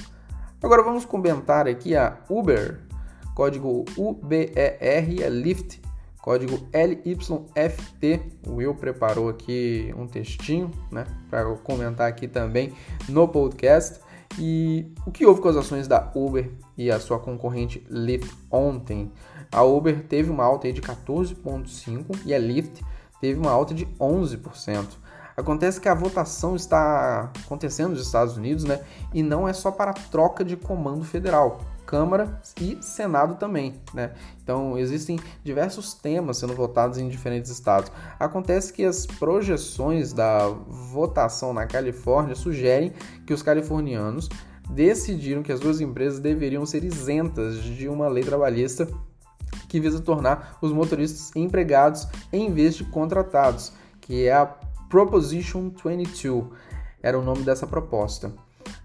Agora 0.61 0.81
vamos 0.81 1.05
comentar 1.05 1.67
aqui 1.67 1.95
a 1.95 2.17
Uber, 2.27 2.79
código 3.37 3.85
UBER 3.95 4.51
é 4.55 4.99
Lift, 5.29 5.79
código 6.23 6.67
LYFT. 6.73 8.19
O 8.47 8.55
Will 8.55 8.73
preparou 8.73 9.29
aqui 9.29 9.93
um 9.95 10.07
textinho, 10.07 10.71
né, 10.91 11.05
para 11.29 11.45
comentar 11.57 12.09
aqui 12.09 12.27
também 12.27 12.73
no 13.07 13.27
podcast. 13.27 13.99
E 14.39 14.91
o 15.05 15.11
que 15.11 15.23
houve 15.23 15.39
com 15.39 15.49
as 15.49 15.55
ações 15.55 15.87
da 15.87 16.11
Uber 16.15 16.49
e 16.75 16.89
a 16.89 16.99
sua 16.99 17.19
concorrente 17.19 17.85
Lyft 17.87 18.35
ontem? 18.49 19.11
A 19.51 19.61
Uber 19.61 20.03
teve 20.05 20.31
uma 20.31 20.43
alta 20.43 20.73
de 20.73 20.81
14,5% 20.81 22.17
e 22.25 22.33
a 22.33 22.39
Lyft 22.39 22.83
teve 23.21 23.39
uma 23.39 23.51
alta 23.51 23.75
de 23.75 23.85
11%. 23.99 24.87
Acontece 25.37 25.79
que 25.79 25.87
a 25.87 25.93
votação 25.93 26.55
está 26.55 27.31
acontecendo 27.45 27.91
nos 27.91 28.01
Estados 28.01 28.35
Unidos, 28.35 28.63
né? 28.63 28.81
E 29.13 29.21
não 29.21 29.47
é 29.47 29.53
só 29.53 29.69
para 29.69 29.93
troca 29.93 30.43
de 30.43 30.57
comando 30.57 31.05
federal. 31.05 31.59
Câmara 31.87 32.41
e 32.59 32.77
Senado 32.81 33.35
também, 33.35 33.81
né? 33.93 34.11
Então 34.43 34.77
existem 34.77 35.17
diversos 35.41 35.93
temas 35.93 36.37
sendo 36.37 36.53
votados 36.53 36.97
em 36.97 37.07
diferentes 37.07 37.49
estados. 37.49 37.89
Acontece 38.19 38.73
que 38.73 38.83
as 38.83 39.05
projeções 39.05 40.11
da 40.11 40.49
votação 40.49 41.53
na 41.53 41.65
Califórnia 41.65 42.35
sugerem 42.35 42.91
que 43.25 43.33
os 43.33 43.41
californianos 43.41 44.27
decidiram 44.69 45.41
que 45.41 45.51
as 45.51 45.61
duas 45.61 45.79
empresas 45.79 46.19
deveriam 46.19 46.65
ser 46.65 46.83
isentas 46.83 47.63
de 47.63 47.87
uma 47.87 48.09
lei 48.09 48.23
trabalhista 48.23 48.85
que 49.69 49.79
visa 49.79 50.01
tornar 50.01 50.57
os 50.61 50.73
motoristas 50.73 51.33
empregados 51.37 52.05
em 52.33 52.51
vez 52.51 52.75
de 52.75 52.83
contratados, 52.83 53.71
que 54.01 54.27
é 54.27 54.33
a 54.33 54.45
Proposition 54.89 55.69
22, 55.69 56.45
era 57.01 57.17
o 57.17 57.21
nome 57.21 57.43
dessa 57.43 57.65
proposta 57.65 58.31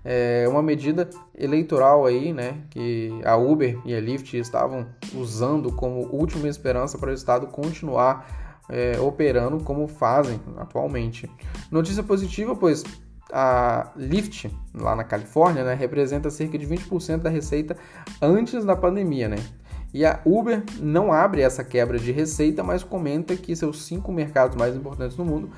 é 0.05 0.47
uma 0.49 0.63
medida 0.63 1.09
eleitoral 1.37 2.05
aí, 2.07 2.33
né, 2.33 2.63
que 2.71 3.11
a 3.25 3.37
Uber 3.37 3.79
e 3.85 3.95
a 3.95 4.01
Lyft 4.01 4.37
estavam 4.37 4.87
usando 5.15 5.73
como 5.73 6.09
última 6.13 6.49
esperança 6.49 6.99
para 6.99 7.11
o 7.11 7.15
Estado 7.15 7.47
continuar 7.47 8.63
é, 8.69 8.99
operando 9.01 9.63
como 9.63 9.87
fazem 9.87 10.41
atualmente. 10.57 11.31
Notícia 11.71 12.03
positiva, 12.03 12.55
pois 12.57 12.83
a 13.33 13.91
Lyft, 13.97 14.51
lá 14.75 14.95
na 14.95 15.05
Califórnia, 15.05 15.65
né, 15.65 15.75
representa 15.75 16.31
cerca 16.31 16.59
de 16.59 16.67
20% 16.67 17.19
da 17.19 17.31
receita 17.31 17.77
antes 18.21 18.65
da 18.65 18.77
pandemia, 18.77 19.29
né? 19.29 19.37
E 19.93 20.07
a 20.07 20.21
Uber 20.25 20.63
não 20.81 21.13
abre 21.13 21.43
essa 21.43 21.63
quebra 21.63 21.99
de 21.99 22.13
receita, 22.13 22.63
mas 22.63 22.83
comenta 22.83 23.37
que 23.37 23.55
seus 23.55 23.85
cinco 23.85 24.11
mercados 24.11 24.57
mais 24.57 24.75
importantes 24.75 25.17
no 25.17 25.25
mundo 25.25 25.51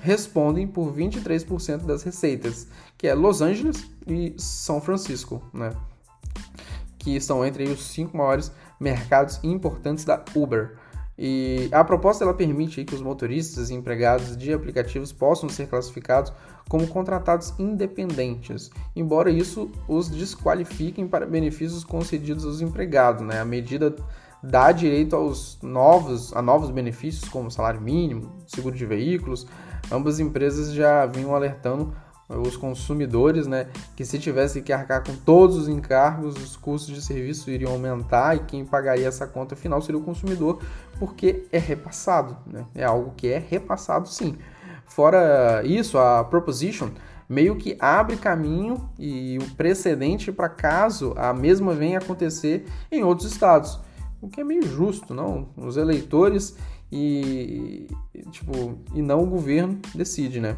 respondem 0.00 0.66
por 0.66 0.92
23% 0.92 1.84
das 1.84 2.02
receitas, 2.02 2.66
que 2.98 3.06
é 3.06 3.14
Los 3.14 3.40
Angeles 3.40 3.88
e 4.06 4.34
São 4.36 4.80
Francisco, 4.80 5.42
né? 5.52 5.72
que 6.98 7.14
estão 7.14 7.46
entre 7.46 7.64
os 7.64 7.84
cinco 7.86 8.16
maiores 8.16 8.50
mercados 8.80 9.38
importantes 9.44 10.04
da 10.04 10.24
Uber. 10.34 10.76
E 11.18 11.68
a 11.72 11.82
proposta 11.82 12.24
ela 12.24 12.34
permite 12.34 12.84
que 12.84 12.94
os 12.94 13.00
motoristas 13.00 13.70
e 13.70 13.74
empregados 13.74 14.36
de 14.36 14.52
aplicativos 14.52 15.12
possam 15.12 15.48
ser 15.48 15.66
classificados 15.66 16.32
como 16.68 16.86
contratados 16.86 17.54
independentes, 17.58 18.70
embora 18.94 19.30
isso 19.30 19.70
os 19.88 20.08
desqualifiquem 20.08 21.06
para 21.08 21.24
benefícios 21.24 21.84
concedidos 21.84 22.44
aos 22.44 22.60
empregados. 22.60 23.22
Né? 23.22 23.40
A 23.40 23.44
medida 23.44 23.94
dá 24.42 24.70
direito 24.72 25.16
aos 25.16 25.58
novos, 25.62 26.34
a 26.36 26.42
novos 26.42 26.70
benefícios 26.70 27.28
como 27.28 27.50
salário 27.50 27.80
mínimo, 27.80 28.32
seguro 28.46 28.76
de 28.76 28.84
veículos, 28.84 29.46
ambas 29.90 30.20
empresas 30.20 30.72
já 30.72 31.06
vinham 31.06 31.34
alertando 31.34 31.94
os 32.28 32.56
consumidores, 32.56 33.46
né, 33.46 33.68
que 33.94 34.04
se 34.04 34.18
tivesse 34.18 34.60
que 34.60 34.72
arcar 34.72 35.04
com 35.04 35.14
todos 35.14 35.56
os 35.56 35.68
encargos, 35.68 36.34
os 36.36 36.56
custos 36.56 36.94
de 36.94 37.00
serviço 37.00 37.50
iriam 37.50 37.72
aumentar 37.72 38.36
e 38.36 38.40
quem 38.40 38.64
pagaria 38.64 39.06
essa 39.06 39.26
conta 39.26 39.54
final 39.54 39.80
seria 39.80 40.00
o 40.00 40.04
consumidor, 40.04 40.60
porque 40.98 41.44
é 41.52 41.58
repassado, 41.58 42.36
né? 42.46 42.66
É 42.74 42.84
algo 42.84 43.12
que 43.16 43.28
é 43.28 43.38
repassado 43.38 44.08
sim. 44.08 44.36
Fora 44.86 45.62
isso, 45.64 45.98
a 45.98 46.24
proposition 46.24 46.90
meio 47.28 47.56
que 47.56 47.76
abre 47.80 48.16
caminho 48.16 48.88
e 48.98 49.38
o 49.38 49.54
precedente 49.54 50.30
para 50.30 50.48
caso 50.48 51.12
a 51.16 51.32
mesma 51.32 51.74
venha 51.74 51.98
acontecer 51.98 52.66
em 52.90 53.02
outros 53.02 53.30
estados, 53.30 53.80
o 54.20 54.28
que 54.28 54.40
é 54.40 54.44
meio 54.44 54.66
justo, 54.66 55.12
não? 55.12 55.48
Os 55.56 55.76
eleitores 55.76 56.56
e 56.90 57.88
tipo 58.30 58.78
e 58.94 59.02
não 59.02 59.22
o 59.22 59.26
governo 59.26 59.78
decide, 59.94 60.40
né? 60.40 60.56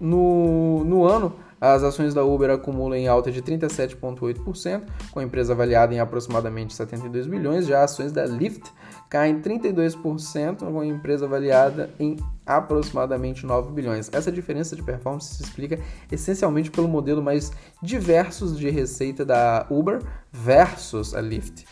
No, 0.00 0.82
no 0.84 1.04
ano, 1.04 1.36
as 1.60 1.82
ações 1.82 2.14
da 2.14 2.24
Uber 2.24 2.48
acumulam 2.48 2.98
em 2.98 3.06
alta 3.06 3.30
de 3.30 3.42
37,8%, 3.42 4.82
com 5.10 5.20
a 5.20 5.22
empresa 5.22 5.52
avaliada 5.52 5.94
em 5.94 6.00
aproximadamente 6.00 6.72
72 6.72 7.26
bilhões. 7.26 7.66
Já 7.66 7.84
ações 7.84 8.10
da 8.10 8.24
Lyft 8.24 8.72
caem 9.10 9.42
32%, 9.42 10.58
com 10.60 10.80
a 10.80 10.86
empresa 10.86 11.26
avaliada 11.26 11.90
em 12.00 12.16
aproximadamente 12.46 13.44
9 13.44 13.72
bilhões. 13.72 14.08
Essa 14.10 14.32
diferença 14.32 14.74
de 14.74 14.82
performance 14.82 15.34
se 15.34 15.42
explica 15.42 15.78
essencialmente 16.10 16.70
pelo 16.70 16.88
modelo 16.88 17.22
mais 17.22 17.52
diversos 17.82 18.58
de 18.58 18.70
receita 18.70 19.22
da 19.22 19.66
Uber 19.68 20.00
versus 20.32 21.14
a 21.14 21.20
Lyft, 21.20 21.66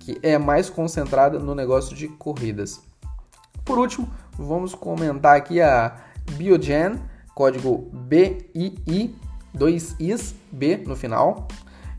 que 0.00 0.18
é 0.22 0.36
mais 0.36 0.68
concentrada 0.68 1.38
no 1.38 1.54
negócio 1.54 1.96
de 1.96 2.08
corridas. 2.08 2.82
Por 3.64 3.78
último, 3.78 4.06
vamos 4.36 4.74
comentar 4.74 5.36
aqui 5.36 5.62
a 5.62 5.96
Biogen, 6.32 7.00
código 7.34 7.90
BII, 7.92 9.14
2IS, 9.56 10.34
B 10.50 10.82
no 10.86 10.96
final. 10.96 11.48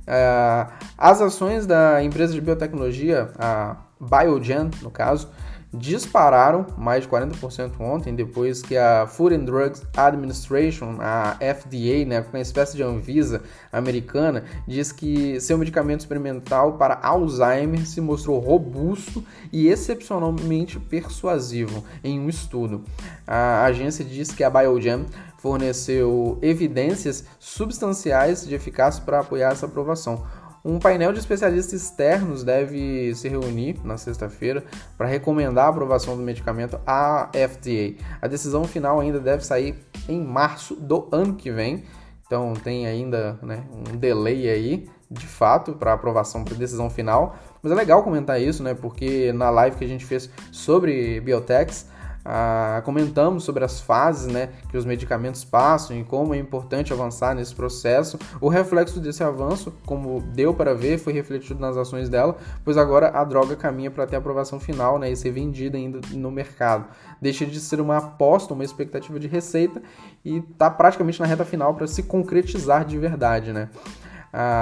Uh, 0.01 0.71
as 0.97 1.21
ações 1.21 1.65
da 1.65 2.03
empresa 2.03 2.33
de 2.33 2.41
biotecnologia, 2.41 3.31
a 3.37 3.77
Biogen, 3.99 4.71
no 4.81 4.89
caso, 4.89 5.29
dispararam 5.73 6.65
mais 6.77 7.03
de 7.03 7.09
40% 7.09 7.79
ontem, 7.79 8.13
depois 8.13 8.61
que 8.61 8.77
a 8.77 9.07
Food 9.07 9.35
and 9.35 9.45
Drugs 9.45 9.83
Administration, 9.95 10.97
a 10.99 11.37
FDA, 11.39 12.05
né, 12.05 12.25
uma 12.31 12.41
espécie 12.41 12.75
de 12.75 12.83
Anvisa 12.83 13.41
americana, 13.71 14.43
diz 14.67 14.91
que 14.91 15.39
seu 15.39 15.57
medicamento 15.57 16.01
experimental 16.01 16.73
para 16.73 16.99
Alzheimer 17.01 17.85
se 17.87 18.01
mostrou 18.01 18.39
robusto 18.39 19.23
e 19.51 19.67
excepcionalmente 19.67 20.79
persuasivo 20.79 21.83
em 22.03 22.19
um 22.19 22.27
estudo. 22.27 22.83
A 23.25 23.63
agência 23.63 24.03
diz 24.03 24.31
que 24.31 24.43
a 24.43 24.49
Biogen 24.49 25.05
forneceu 25.37 26.37
evidências 26.41 27.25
substanciais 27.39 28.45
de 28.45 28.53
eficácia 28.53 29.01
para 29.03 29.21
apoiar 29.21 29.51
essa 29.51 29.65
aprovação. 29.65 30.23
Um 30.63 30.77
painel 30.77 31.11
de 31.11 31.19
especialistas 31.19 31.81
externos 31.81 32.43
deve 32.43 33.13
se 33.15 33.27
reunir 33.27 33.79
na 33.83 33.97
sexta-feira 33.97 34.63
para 34.95 35.07
recomendar 35.07 35.65
a 35.65 35.69
aprovação 35.69 36.15
do 36.15 36.21
medicamento 36.21 36.79
à 36.85 37.31
FDA. 37.33 37.95
A 38.21 38.27
decisão 38.27 38.63
final 38.65 38.99
ainda 38.99 39.19
deve 39.19 39.43
sair 39.43 39.75
em 40.07 40.23
março 40.23 40.75
do 40.75 41.07
ano 41.11 41.33
que 41.33 41.51
vem, 41.51 41.83
então 42.27 42.53
tem 42.53 42.85
ainda 42.85 43.39
né, 43.41 43.63
um 43.71 43.97
delay 43.97 44.49
aí, 44.49 44.87
de 45.09 45.25
fato, 45.25 45.73
para 45.73 45.93
aprovação 45.93 46.45
para 46.45 46.55
decisão 46.55 46.89
final. 46.89 47.35
Mas 47.61 47.71
é 47.71 47.75
legal 47.75 48.03
comentar 48.03 48.39
isso, 48.39 48.63
né? 48.63 48.73
Porque 48.73 49.33
na 49.33 49.49
live 49.49 49.75
que 49.75 49.83
a 49.83 49.87
gente 49.87 50.05
fez 50.05 50.29
sobre 50.51 51.19
biotechs, 51.19 51.87
ah, 52.23 52.81
comentamos 52.85 53.43
sobre 53.43 53.63
as 53.63 53.81
fases 53.81 54.31
né, 54.31 54.49
que 54.69 54.77
os 54.77 54.85
medicamentos 54.85 55.43
passam 55.43 55.97
e 55.97 56.03
como 56.03 56.33
é 56.33 56.37
importante 56.37 56.93
avançar 56.93 57.35
nesse 57.35 57.53
processo. 57.55 58.19
O 58.39 58.47
reflexo 58.47 58.99
desse 58.99 59.23
avanço, 59.23 59.73
como 59.85 60.21
deu 60.21 60.53
para 60.53 60.73
ver, 60.73 60.97
foi 60.97 61.13
refletido 61.13 61.59
nas 61.59 61.77
ações 61.77 62.09
dela, 62.09 62.37
pois 62.63 62.77
agora 62.77 63.09
a 63.09 63.23
droga 63.23 63.55
caminha 63.55 63.89
para 63.89 64.05
ter 64.05 64.15
aprovação 64.15 64.59
final 64.59 64.99
né, 64.99 65.11
e 65.11 65.15
ser 65.15 65.31
vendida 65.31 65.77
ainda 65.77 65.99
no 66.13 66.31
mercado. 66.31 66.85
Deixa 67.21 67.45
de 67.45 67.59
ser 67.59 67.81
uma 67.81 67.97
aposta, 67.97 68.53
uma 68.53 68.63
expectativa 68.63 69.19
de 69.19 69.27
receita 69.27 69.81
e 70.23 70.37
está 70.37 70.69
praticamente 70.69 71.19
na 71.19 71.25
reta 71.25 71.45
final 71.45 71.73
para 71.73 71.87
se 71.87 72.03
concretizar 72.03 72.85
de 72.85 72.97
verdade. 72.97 73.51
Né? 73.51 73.69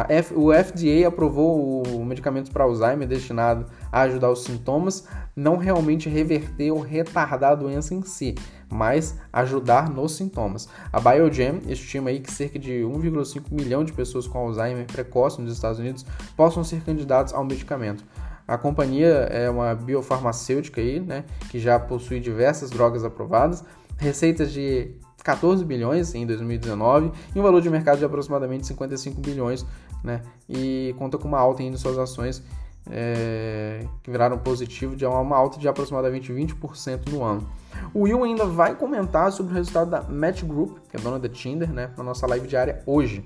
F, 0.07 0.33
o 0.33 0.51
FDA 0.51 1.07
aprovou 1.07 1.83
o 1.87 2.03
medicamento 2.03 2.51
para 2.51 2.63
Alzheimer 2.63 3.07
destinado 3.07 3.65
a 3.91 4.01
ajudar 4.01 4.31
os 4.31 4.43
sintomas, 4.43 5.07
não 5.35 5.57
realmente 5.57 6.09
reverter 6.09 6.71
ou 6.71 6.79
retardar 6.79 7.51
a 7.51 7.55
doença 7.55 7.93
em 7.93 8.01
si, 8.01 8.35
mas 8.69 9.17
ajudar 9.31 9.89
nos 9.89 10.13
sintomas. 10.15 10.67
A 10.91 10.99
Biogen 10.99 11.61
estima 11.67 12.09
aí 12.09 12.19
que 12.19 12.31
cerca 12.31 12.57
de 12.57 12.81
1,5 12.81 13.43
milhão 13.51 13.83
de 13.83 13.93
pessoas 13.93 14.27
com 14.27 14.39
Alzheimer 14.39 14.85
precoce 14.85 15.41
nos 15.41 15.53
Estados 15.53 15.79
Unidos 15.79 16.05
possam 16.35 16.63
ser 16.63 16.81
candidatos 16.81 17.33
ao 17.33 17.43
medicamento. 17.43 18.03
A 18.47 18.57
companhia 18.57 19.27
é 19.29 19.47
uma 19.47 19.75
biofarmacêutica 19.75 20.81
aí, 20.81 20.99
né, 20.99 21.23
que 21.51 21.59
já 21.59 21.79
possui 21.79 22.19
diversas 22.19 22.71
drogas 22.71 23.03
aprovadas, 23.03 23.63
receitas 23.97 24.51
de 24.51 24.95
14 25.23 25.63
bilhões 25.65 26.13
em 26.15 26.25
2019 26.25 27.11
e 27.35 27.39
um 27.39 27.43
valor 27.43 27.61
de 27.61 27.69
mercado 27.69 27.99
de 27.99 28.05
aproximadamente 28.05 28.67
55 28.67 29.21
bilhões, 29.21 29.65
né? 30.03 30.21
E 30.47 30.95
conta 30.97 31.17
com 31.17 31.27
uma 31.27 31.39
alta 31.39 31.63
em 31.63 31.75
suas 31.75 31.97
ações 31.97 32.43
é, 32.89 33.85
que 34.01 34.09
viraram 34.09 34.37
positivo 34.37 34.95
de 34.95 35.05
uma 35.05 35.35
alta 35.35 35.59
de 35.59 35.67
aproximadamente 35.67 36.31
20% 36.31 37.09
no 37.09 37.23
ano. 37.23 37.47
O 37.93 38.01
Will 38.01 38.23
ainda 38.23 38.45
vai 38.45 38.75
comentar 38.75 39.31
sobre 39.31 39.53
o 39.53 39.55
resultado 39.55 39.89
da 39.89 40.01
Match 40.03 40.43
Group, 40.43 40.77
que 40.89 40.97
é 40.97 40.99
dona 40.99 41.19
da 41.19 41.29
Tinder, 41.29 41.71
né, 41.71 41.91
na 41.97 42.03
nossa 42.03 42.27
live 42.27 42.47
diária 42.47 42.81
hoje. 42.85 43.25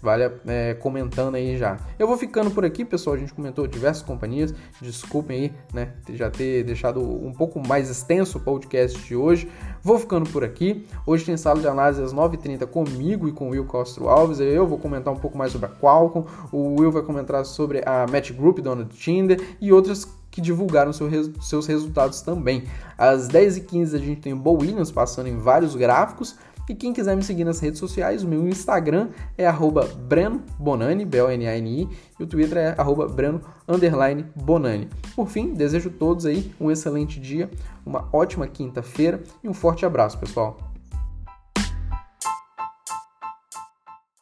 Vale 0.00 0.32
é, 0.46 0.74
comentando 0.74 1.36
aí 1.36 1.56
já. 1.56 1.78
Eu 1.98 2.06
vou 2.06 2.16
ficando 2.16 2.50
por 2.50 2.64
aqui, 2.64 2.84
pessoal. 2.84 3.14
A 3.14 3.18
gente 3.18 3.32
comentou 3.32 3.66
diversas 3.66 4.02
companhias. 4.02 4.54
Desculpem 4.80 5.40
aí, 5.40 5.52
né, 5.72 5.92
já 6.10 6.30
ter 6.30 6.64
deixado 6.64 7.00
um 7.00 7.32
pouco 7.32 7.60
mais 7.66 7.88
extenso 7.88 8.38
o 8.38 8.40
podcast 8.40 8.98
de 8.98 9.14
hoje. 9.14 9.48
Vou 9.82 9.98
ficando 9.98 10.28
por 10.30 10.44
aqui. 10.44 10.86
Hoje 11.06 11.24
tem 11.24 11.36
sala 11.36 11.60
de 11.60 11.68
análise 11.68 12.02
às 12.02 12.12
9h30 12.12 12.66
comigo 12.66 13.28
e 13.28 13.32
com 13.32 13.48
o 13.48 13.50
Will 13.50 13.66
Castro 13.66 14.08
Alves. 14.08 14.40
Eu 14.40 14.66
vou 14.66 14.78
comentar 14.78 15.12
um 15.12 15.18
pouco 15.18 15.38
mais 15.38 15.52
sobre 15.52 15.66
a 15.66 15.70
Qualcomm. 15.70 16.24
O 16.50 16.80
Will 16.80 16.90
vai 16.90 17.02
comentar 17.02 17.44
sobre 17.44 17.82
a 17.86 18.06
Match 18.10 18.32
Group, 18.32 18.58
dona 18.58 18.84
do 18.84 18.94
Tinder, 18.94 19.40
e 19.60 19.72
outras 19.72 20.04
que 20.32 20.40
divulgaram 20.40 20.92
seu 20.92 21.08
seus 21.40 21.66
resultados 21.66 22.22
também. 22.22 22.64
Às 22.98 23.28
10h15 23.28 23.94
a 23.94 23.98
gente 23.98 24.20
tem 24.20 24.32
o 24.32 24.36
Bo 24.36 24.54
Williams 24.54 24.90
passando 24.90 25.28
em 25.28 25.36
vários 25.36 25.76
gráficos. 25.76 26.34
E 26.68 26.74
quem 26.74 26.92
quiser 26.92 27.16
me 27.16 27.22
seguir 27.22 27.44
nas 27.44 27.60
redes 27.60 27.78
sociais, 27.78 28.22
o 28.22 28.28
meu 28.28 28.48
Instagram 28.48 29.10
é 29.36 29.46
arroba 29.46 29.84
Breno 30.08 30.42
B-O-N-A-N-I, 30.58 31.88
e 32.18 32.22
o 32.22 32.26
Twitter 32.26 32.56
é 32.56 32.74
arroba 32.78 33.08
Breno 33.08 33.40
Bonani. 34.34 34.88
Por 35.14 35.28
fim, 35.28 35.52
desejo 35.52 35.90
a 35.90 35.98
todos 35.98 36.24
aí 36.24 36.50
um 36.60 36.70
excelente 36.70 37.20
dia, 37.20 37.50
uma 37.84 38.08
ótima 38.12 38.46
quinta-feira 38.46 39.22
e 39.42 39.48
um 39.48 39.52
forte 39.52 39.84
abraço, 39.84 40.18
pessoal. 40.18 40.71